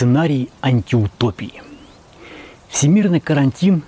Сценарий 0.00 0.48
антиутопии. 0.62 1.62
Всемирный 2.70 3.20
карантин, 3.20 3.82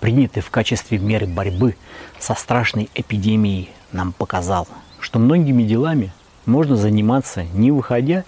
принятый 0.00 0.42
в 0.42 0.50
качестве 0.50 0.98
меры 0.98 1.28
борьбы 1.28 1.76
со 2.18 2.34
страшной 2.34 2.90
эпидемией, 2.96 3.70
нам 3.92 4.12
показал, 4.12 4.66
что 4.98 5.20
многими 5.20 5.62
делами 5.62 6.12
можно 6.46 6.74
заниматься, 6.74 7.44
не 7.54 7.70
выходя 7.70 8.24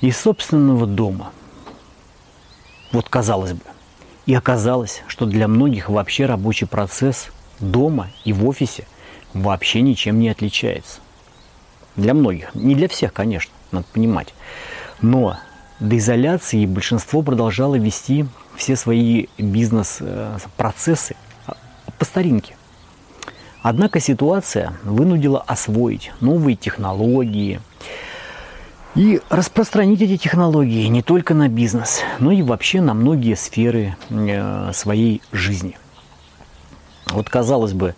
из 0.00 0.16
собственного 0.16 0.86
дома. 0.86 1.32
Вот 2.92 3.10
казалось 3.10 3.52
бы. 3.52 3.60
И 4.24 4.32
оказалось, 4.32 5.02
что 5.06 5.26
для 5.26 5.48
многих 5.48 5.90
вообще 5.90 6.24
рабочий 6.24 6.64
процесс 6.64 7.28
дома 7.60 8.08
и 8.24 8.32
в 8.32 8.48
офисе 8.48 8.86
вообще 9.34 9.82
ничем 9.82 10.18
не 10.18 10.30
отличается. 10.30 11.00
Для 11.94 12.14
многих. 12.14 12.54
Не 12.54 12.74
для 12.74 12.88
всех, 12.88 13.12
конечно, 13.12 13.52
надо 13.70 13.84
понимать. 13.92 14.32
Но 15.02 15.36
до 15.80 15.98
изоляции 15.98 16.66
большинство 16.66 17.22
продолжало 17.22 17.76
вести 17.76 18.26
все 18.56 18.76
свои 18.76 19.26
бизнес-процессы 19.38 21.16
а, 21.46 21.56
по 21.98 22.04
старинке. 22.04 22.56
Однако 23.62 23.98
ситуация 23.98 24.74
вынудила 24.84 25.40
освоить 25.40 26.12
новые 26.20 26.54
технологии 26.54 27.60
и 28.94 29.20
распространить 29.30 30.02
эти 30.02 30.16
технологии 30.16 30.86
не 30.86 31.02
только 31.02 31.34
на 31.34 31.48
бизнес, 31.48 32.02
но 32.18 32.30
и 32.30 32.42
вообще 32.42 32.80
на 32.80 32.94
многие 32.94 33.34
сферы 33.34 33.96
э, 34.10 34.70
своей 34.72 35.22
жизни. 35.32 35.76
Вот 37.06 37.28
казалось 37.28 37.72
бы, 37.72 37.94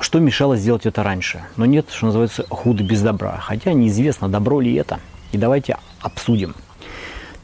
что 0.00 0.18
мешало 0.18 0.56
сделать 0.56 0.86
это 0.86 1.02
раньше? 1.02 1.44
Но 1.56 1.66
нет, 1.66 1.86
что 1.90 2.06
называется, 2.06 2.44
худо 2.48 2.82
без 2.82 3.02
добра. 3.02 3.36
Хотя 3.38 3.72
неизвестно, 3.72 4.28
добро 4.28 4.60
ли 4.60 4.74
это. 4.74 5.00
И 5.32 5.38
давайте 5.38 5.76
обсудим. 6.00 6.54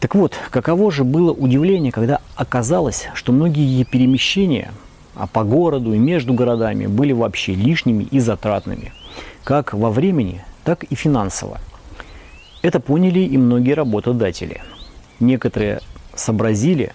Так 0.00 0.14
вот, 0.14 0.34
каково 0.50 0.90
же 0.90 1.04
было 1.04 1.30
удивление, 1.30 1.92
когда 1.92 2.20
оказалось, 2.34 3.08
что 3.14 3.32
многие 3.32 3.84
перемещения 3.84 4.72
а 5.14 5.26
по 5.26 5.44
городу 5.44 5.92
и 5.92 5.98
между 5.98 6.32
городами 6.32 6.86
были 6.86 7.12
вообще 7.12 7.52
лишними 7.52 8.04
и 8.04 8.20
затратными, 8.20 8.92
как 9.44 9.74
во 9.74 9.90
времени, 9.90 10.42
так 10.64 10.84
и 10.84 10.94
финансово. 10.94 11.60
Это 12.62 12.80
поняли 12.80 13.20
и 13.20 13.36
многие 13.36 13.72
работодатели. 13.72 14.62
Некоторые 15.18 15.80
сообразили, 16.14 16.94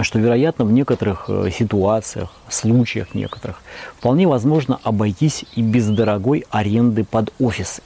что, 0.00 0.18
вероятно, 0.18 0.66
в 0.66 0.72
некоторых 0.72 1.24
э, 1.28 1.50
ситуациях, 1.50 2.30
случаях 2.50 3.14
некоторых, 3.14 3.62
вполне 3.96 4.26
возможно 4.26 4.78
обойтись 4.82 5.46
и 5.54 5.62
без 5.62 5.88
дорогой 5.88 6.44
аренды 6.50 7.04
под 7.04 7.32
офисы. 7.38 7.82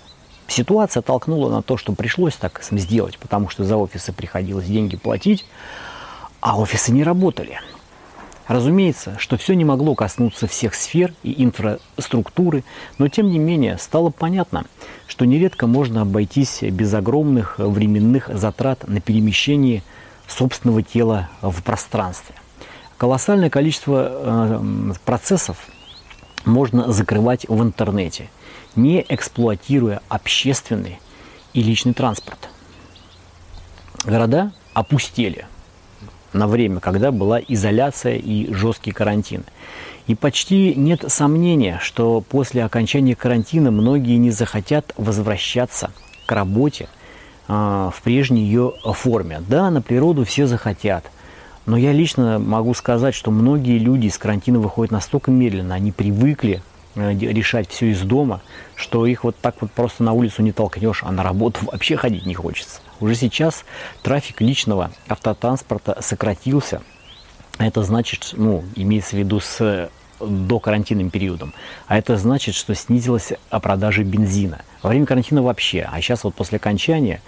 Ситуация 0.49 1.03
толкнула 1.03 1.51
на 1.51 1.63
то, 1.63 1.77
что 1.77 1.93
пришлось 1.93 2.35
так 2.35 2.63
сделать, 2.71 3.19
потому 3.19 3.49
что 3.49 3.65
за 3.65 3.77
офисы 3.77 4.13
приходилось 4.13 4.67
деньги 4.67 4.97
платить, 4.97 5.45
а 6.41 6.59
офисы 6.59 6.93
не 6.93 7.03
работали. 7.03 7.59
Разумеется, 8.47 9.17
что 9.19 9.37
все 9.37 9.55
не 9.55 9.65
могло 9.65 9.97
коснуться 9.97 10.47
всех 10.47 10.77
сфер 10.77 11.13
и 11.25 11.43
инфраструктуры, 11.43 12.63
но 12.97 13.09
тем 13.09 13.29
не 13.29 13.41
менее 13.41 13.77
стало 13.77 14.11
понятно, 14.11 14.67
что 15.09 15.25
нередко 15.25 15.67
можно 15.67 16.03
обойтись 16.03 16.63
без 16.63 16.95
огромных 16.95 17.59
временных 17.59 18.31
затрат 18.33 18.87
на 18.87 19.01
перемещение 19.01 19.83
собственного 20.29 20.83
тела 20.83 21.29
в 21.43 21.61
пространстве. 21.63 22.37
Колоссальное 22.99 23.51
количество 23.51 24.09
э, 24.11 24.93
процессов 25.05 25.59
можно 26.47 26.91
закрывать 26.91 27.47
в 27.49 27.63
интернете– 27.63 28.31
не 28.77 29.05
эксплуатируя 29.09 30.01
общественный 30.09 31.01
и 31.55 31.63
личный 31.63 31.95
транспорт. 31.95 32.51
Города 34.05 34.53
опустели 34.75 35.47
на 36.33 36.47
время, 36.47 36.81
когда 36.81 37.11
была 37.11 37.41
изоляция 37.41 38.17
и 38.17 38.53
жесткий 38.53 38.93
карантин. 38.93 39.45
И 40.07 40.15
почти 40.15 40.75
нет 40.77 41.05
сомнения, 41.09 41.81
что 41.83 42.21
после 42.21 42.63
окончания 42.65 43.17
карантина 43.17 43.71
многие 43.71 44.17
не 44.19 44.31
захотят 44.31 44.93
возвращаться 44.97 45.91
к 46.27 46.33
работе 46.33 46.89
э, 47.49 47.53
в 47.53 48.03
прежней 48.05 48.45
ее 48.45 48.75
форме. 48.85 49.43
Да, 49.49 49.71
на 49.71 49.83
природу 49.83 50.25
все 50.25 50.47
захотят, 50.47 51.11
но 51.67 51.77
я 51.77 51.93
лично 51.93 52.39
могу 52.39 52.75
сказать, 52.75 53.15
что 53.15 53.31
многие 53.31 53.79
люди 53.79 54.07
из 54.07 54.19
карантина 54.19 54.59
выходят 54.59 54.93
настолько 54.93 55.31
медленно, 55.31 55.75
они 55.75 55.93
привыкли 55.93 56.63
Э, 56.97 57.13
решать 57.13 57.69
все 57.69 57.91
из 57.91 58.01
дома, 58.01 58.41
что 58.75 59.05
их 59.05 59.25
вот 59.25 59.37
так 59.37 59.57
вот 59.61 59.71
просто 59.71 60.03
на 60.03 60.13
улицу 60.13 60.43
не 60.43 60.53
толкнешь, 60.53 61.03
а 61.03 61.13
на 61.13 61.23
работу 61.23 61.61
вообще 61.67 61.97
ходить 61.97 62.25
не 62.25 62.35
хочется. 62.35 62.81
Уже 63.01 63.15
сейчас 63.15 63.65
трафик 64.03 64.41
личного 64.41 64.91
автотранспорта 65.07 65.99
сократился. 66.01 66.81
Это 67.59 67.83
значит, 67.83 68.31
ну, 68.33 68.65
имеется 68.75 69.17
в 69.17 69.19
виду 69.19 69.41
с 69.41 69.91
до 70.19 70.59
карантинным 70.59 71.11
периодом. 71.11 71.53
А 71.87 71.99
это 71.99 72.17
значит, 72.17 72.55
что 72.55 72.75
снизилась 72.75 73.35
продажа 73.51 74.03
бензина. 74.03 74.63
Во 74.83 74.89
время 74.89 75.05
карантина 75.05 75.43
вообще, 75.43 75.87
а 75.93 76.01
сейчас 76.01 76.25
вот 76.25 76.35
после 76.35 76.57
окончания 76.57 77.21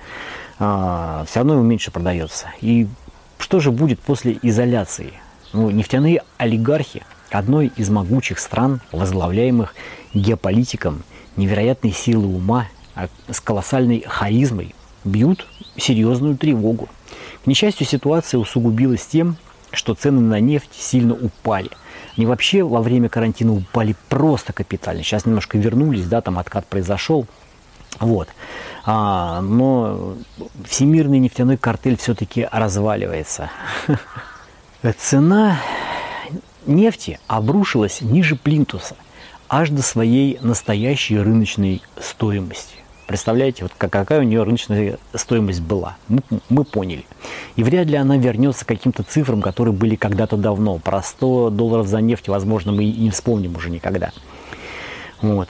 а, 0.59 1.27
все 1.29 1.41
равно 1.41 1.55
его 1.55 1.63
меньше 1.63 1.91
продается. 1.91 2.47
И 2.63 2.89
что 3.39 3.61
же 3.61 3.71
будет 3.71 4.01
после 4.01 4.39
изоляции? 4.43 5.13
Ну, 5.53 5.71
нефтяные 5.71 6.23
олигархи 6.37 7.03
одной 7.31 7.73
из 7.77 7.89
могучих 7.91 8.39
стран, 8.39 8.81
возглавляемых 8.93 9.75
геополитиком 10.15 11.03
невероятной 11.37 11.93
силы 11.93 12.27
ума, 12.27 12.67
а 12.95 13.09
с 13.31 13.41
колоссальной 13.41 14.05
харизмой, 14.07 14.75
бьют 15.05 15.47
серьезную 15.77 16.37
тревогу. 16.37 16.89
К 17.45 17.47
несчастью, 17.47 17.87
ситуация 17.87 18.39
усугубилась 18.39 19.07
тем, 19.07 19.37
что 19.73 19.95
цены 19.95 20.21
на 20.21 20.41
нефть 20.41 20.71
сильно 20.73 21.15
упали. 21.15 21.71
Они 22.17 22.27
вообще 22.27 22.65
во 22.65 22.83
время 22.83 23.09
карантина 23.09 23.55
упали 23.55 23.95
просто 24.09 24.53
капитально. 24.53 25.03
Сейчас 25.03 25.25
немножко 25.25 25.57
вернулись, 25.57 26.07
да, 26.07 26.21
там 26.21 26.39
откат 26.39 26.67
произошел. 26.67 27.27
Вот. 28.01 28.29
А, 28.85 29.41
но 29.41 30.15
всемирный 30.65 31.19
нефтяной 31.19 31.57
картель 31.57 31.97
все-таки 31.97 32.49
разваливается. 32.51 33.51
Цена 34.99 35.59
нефти 36.67 37.19
обрушилась 37.27 38.01
ниже 38.01 38.37
плинтуса, 38.37 38.97
аж 39.49 39.71
до 39.71 39.83
своей 39.83 40.39
настоящей 40.41 41.19
рыночной 41.19 41.83
стоимости. 42.01 42.77
Представляете, 43.07 43.63
вот 43.63 43.73
какая 43.79 44.21
у 44.21 44.23
нее 44.23 44.43
рыночная 44.43 44.99
стоимость 45.15 45.63
была. 45.63 45.97
Мы, 46.09 46.21
мы 46.51 46.65
поняли. 46.65 47.07
И 47.57 47.63
вряд 47.63 47.87
ли 47.87 47.97
она 47.97 48.19
вернется 48.19 48.67
к 48.67 48.69
каким-то 48.69 49.03
цифрам, 49.03 49.41
которые 49.41 49.73
были 49.73 49.97
когда-то 49.97 50.37
давно. 50.37 50.77
Про 50.79 51.03
100 51.03 51.49
долларов 51.49 51.87
за 51.87 52.03
нефть, 52.03 52.29
возможно, 52.29 52.71
мы 52.71 52.85
и 52.85 53.01
не 53.01 53.11
вспомним 53.11 53.57
уже 53.57 53.71
никогда. 53.71 54.13
Вот. 55.23 55.49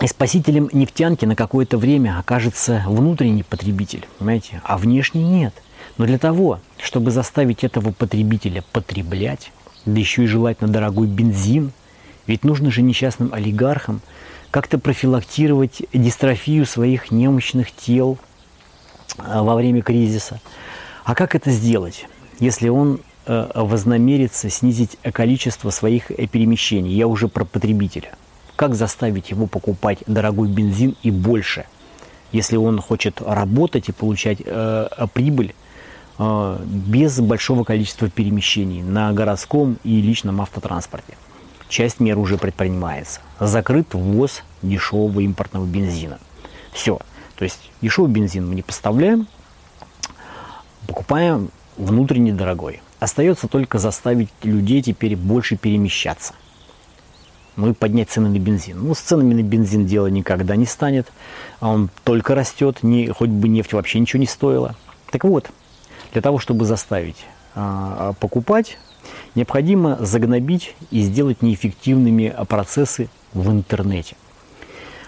И 0.00 0.06
спасителем 0.06 0.70
нефтянки 0.72 1.26
на 1.26 1.36
какое-то 1.36 1.76
время 1.76 2.18
окажется 2.18 2.82
внутренний 2.86 3.42
потребитель, 3.42 4.06
понимаете, 4.18 4.62
а 4.64 4.78
внешний 4.78 5.22
нет. 5.22 5.54
Но 5.98 6.06
для 6.06 6.18
того, 6.18 6.60
чтобы 6.78 7.10
заставить 7.10 7.64
этого 7.64 7.92
потребителя 7.92 8.64
потреблять, 8.72 9.52
да 9.84 9.98
еще 9.98 10.24
и 10.24 10.26
желательно 10.26 10.70
дорогой 10.70 11.06
бензин. 11.06 11.72
Ведь 12.26 12.44
нужно 12.44 12.70
же 12.70 12.82
несчастным 12.82 13.34
олигархам 13.34 14.00
как-то 14.50 14.78
профилактировать 14.78 15.82
дистрофию 15.92 16.66
своих 16.66 17.10
немощных 17.10 17.72
тел 17.72 18.18
а, 19.18 19.42
во 19.42 19.54
время 19.54 19.82
кризиса. 19.82 20.40
А 21.04 21.14
как 21.14 21.34
это 21.34 21.50
сделать, 21.50 22.06
если 22.38 22.68
он 22.68 23.00
э, 23.26 23.50
вознамерится 23.54 24.48
снизить 24.50 24.96
количество 25.12 25.70
своих 25.70 26.06
перемещений? 26.06 26.92
Я 26.92 27.06
уже 27.06 27.28
про 27.28 27.44
потребителя. 27.44 28.14
Как 28.60 28.74
заставить 28.74 29.30
его 29.30 29.46
покупать 29.46 30.00
дорогой 30.06 30.46
бензин 30.46 30.94
и 31.02 31.10
больше, 31.10 31.64
если 32.30 32.58
он 32.58 32.78
хочет 32.78 33.22
работать 33.22 33.88
и 33.88 33.92
получать 33.92 34.42
э, 34.44 34.86
прибыль 35.14 35.54
а, 36.18 36.60
без 36.66 37.18
большого 37.20 37.64
количества 37.64 38.10
перемещений 38.10 38.82
на 38.82 39.14
городском 39.14 39.78
и 39.82 40.02
личном 40.02 40.42
автотранспорте. 40.42 41.14
Часть 41.70 42.00
мер 42.00 42.18
уже 42.18 42.36
предпринимается. 42.36 43.22
Закрыт 43.38 43.94
ввоз 43.94 44.42
дешевого 44.60 45.20
импортного 45.20 45.64
бензина. 45.64 46.18
Все. 46.70 46.98
То 47.36 47.44
есть 47.44 47.70
дешевый 47.80 48.10
бензин 48.10 48.46
мы 48.46 48.54
не 48.54 48.62
поставляем, 48.62 49.26
покупаем 50.86 51.48
внутренне 51.78 52.34
дорогой. 52.34 52.82
Остается 52.98 53.48
только 53.48 53.78
заставить 53.78 54.28
людей 54.42 54.82
теперь 54.82 55.16
больше 55.16 55.56
перемещаться. 55.56 56.34
Ну 57.56 57.70
и 57.70 57.72
поднять 57.72 58.10
цены 58.10 58.28
на 58.28 58.38
бензин. 58.38 58.78
Ну, 58.82 58.94
с 58.94 59.00
ценами 59.00 59.34
на 59.34 59.42
бензин 59.42 59.86
дело 59.86 60.06
никогда 60.06 60.56
не 60.56 60.66
станет. 60.66 61.08
А 61.60 61.68
он 61.68 61.90
только 62.04 62.34
растет, 62.34 62.82
не, 62.82 63.08
хоть 63.08 63.30
бы 63.30 63.48
нефть 63.48 63.72
вообще 63.72 63.98
ничего 63.98 64.20
не 64.20 64.26
стоила. 64.26 64.74
Так 65.10 65.24
вот, 65.24 65.50
для 66.12 66.22
того, 66.22 66.38
чтобы 66.38 66.64
заставить 66.64 67.24
а, 67.54 68.12
покупать, 68.20 68.78
необходимо 69.34 69.96
загнобить 70.00 70.74
и 70.90 71.00
сделать 71.02 71.42
неэффективными 71.42 72.34
процессы 72.48 73.08
в 73.32 73.50
интернете. 73.50 74.16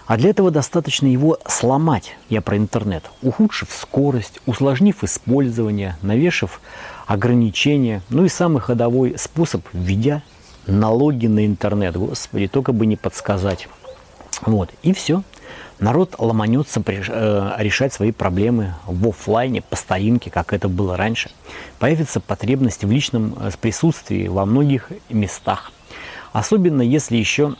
А 0.05 0.17
для 0.17 0.31
этого 0.31 0.51
достаточно 0.51 1.07
его 1.07 1.37
сломать, 1.47 2.17
я 2.29 2.41
про 2.41 2.57
интернет, 2.57 3.09
ухудшив 3.21 3.69
скорость, 3.71 4.41
усложнив 4.45 5.01
использование, 5.03 5.95
навешав 6.01 6.59
ограничения, 7.07 8.01
ну 8.09 8.25
и 8.25 8.29
самый 8.29 8.59
ходовой 8.59 9.15
способ, 9.17 9.65
введя 9.71 10.21
налоги 10.67 11.27
на 11.27 11.45
интернет. 11.45 11.95
Господи, 11.95 12.47
только 12.47 12.73
бы 12.73 12.85
не 12.85 12.95
подсказать. 12.95 13.67
Вот, 14.41 14.69
и 14.81 14.93
все. 14.93 15.23
Народ 15.79 16.15
ломанется 16.17 16.81
э, 16.85 17.51
решать 17.57 17.93
свои 17.93 18.11
проблемы 18.11 18.75
в 18.85 19.09
офлайне, 19.09 19.61
по 19.61 19.75
старинке, 19.75 20.29
как 20.29 20.53
это 20.53 20.69
было 20.69 20.95
раньше. 20.95 21.31
Появится 21.79 22.19
потребность 22.19 22.83
в 22.83 22.91
личном 22.91 23.35
э, 23.39 23.51
присутствии 23.59 24.27
во 24.27 24.45
многих 24.45 24.91
местах. 25.09 25.71
Особенно 26.31 26.81
если 26.81 27.17
еще 27.17 27.55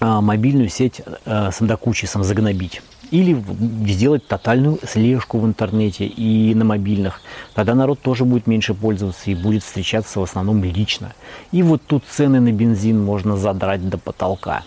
а, 0.00 0.20
мобильную 0.20 0.68
сеть 0.68 1.02
э, 1.24 1.50
с 1.52 1.58
докучисом 1.60 2.24
загнобить. 2.24 2.82
Или 3.12 3.44
сделать 3.86 4.26
тотальную 4.26 4.78
слежку 4.88 5.38
в 5.38 5.44
интернете 5.44 6.06
и 6.06 6.54
на 6.54 6.64
мобильных. 6.64 7.20
Тогда 7.54 7.74
народ 7.74 8.00
тоже 8.00 8.24
будет 8.24 8.46
меньше 8.46 8.72
пользоваться 8.72 9.30
и 9.30 9.34
будет 9.34 9.62
встречаться 9.62 10.18
в 10.18 10.22
основном 10.22 10.64
лично. 10.64 11.12
И 11.52 11.62
вот 11.62 11.82
тут 11.86 12.04
цены 12.10 12.40
на 12.40 12.52
бензин 12.52 12.98
можно 13.04 13.36
задрать 13.36 13.86
до 13.86 13.98
потолка. 13.98 14.62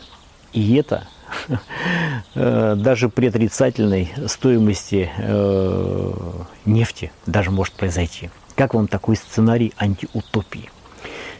И 0.54 0.76
это 0.76 1.08
э, 2.36 2.76
даже 2.78 3.10
при 3.10 3.30
отрицательной 3.30 4.14
стоимости 4.28 5.10
э, 5.18 6.14
нефти 6.66 7.12
даже 7.26 7.50
может 7.50 7.74
произойти. 7.74 8.30
Как 8.54 8.76
вам 8.76 8.88
такой 8.88 9.16
сценарий 9.16 9.74
антиутопии? 9.76 10.70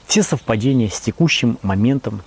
Все 0.08 0.24
совпадения 0.24 0.90
с 0.90 1.00
текущим 1.00 1.60
моментом 1.62 2.24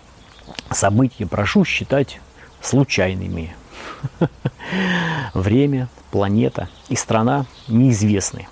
события 0.70 1.26
прошу 1.26 1.64
считать 1.64 2.20
случайными. 2.60 3.56
Время, 5.34 5.88
планета 6.10 6.68
и 6.88 6.96
страна 6.96 7.46
неизвестны. 7.68 8.48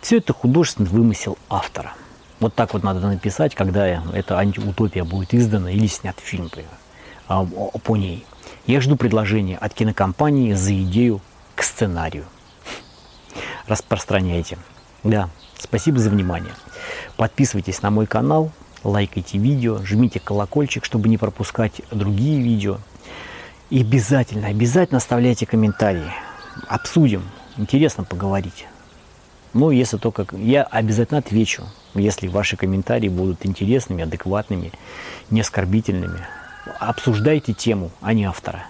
Все 0.00 0.18
это 0.18 0.32
художественный 0.32 0.90
вымысел 0.90 1.38
автора. 1.48 1.92
Вот 2.40 2.54
так 2.54 2.74
вот 2.74 2.82
надо 2.82 3.00
написать, 3.00 3.54
когда 3.54 3.86
эта 3.86 4.38
антиутопия 4.38 5.04
будет 5.04 5.34
издана 5.34 5.70
или 5.70 5.86
снят 5.86 6.18
фильм 6.20 6.50
а, 7.28 7.44
по 7.44 7.96
ней. 7.96 8.26
Я 8.66 8.80
жду 8.80 8.96
предложения 8.96 9.56
от 9.56 9.72
кинокомпании 9.74 10.52
за 10.52 10.74
идею 10.82 11.20
к 11.54 11.62
сценарию. 11.62 12.24
Распространяйте. 13.66 14.58
Да, 15.02 15.30
спасибо 15.58 15.98
за 15.98 16.10
внимание. 16.10 16.52
Подписывайтесь 17.16 17.82
на 17.82 17.90
мой 17.90 18.06
канал, 18.06 18.52
лайкайте 18.82 19.38
видео, 19.38 19.78
жмите 19.84 20.20
колокольчик, 20.20 20.84
чтобы 20.84 21.08
не 21.08 21.18
пропускать 21.18 21.80
другие 21.90 22.40
видео. 22.40 22.78
И 23.70 23.80
обязательно, 23.80 24.48
обязательно 24.48 24.98
оставляйте 24.98 25.46
комментарии. 25.46 26.12
Обсудим. 26.68 27.22
Интересно 27.56 28.04
поговорить. 28.04 28.66
Ну, 29.52 29.70
если 29.70 29.96
только... 29.96 30.26
Я 30.36 30.64
обязательно 30.64 31.18
отвечу, 31.18 31.64
если 31.94 32.28
ваши 32.28 32.56
комментарии 32.56 33.08
будут 33.08 33.46
интересными, 33.46 34.02
адекватными, 34.02 34.72
не 35.30 35.40
оскорбительными. 35.40 36.20
Обсуждайте 36.80 37.52
тему, 37.52 37.90
а 38.00 38.12
не 38.12 38.24
автора. 38.24 38.66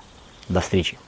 До 0.48 0.60
встречи. 0.60 0.98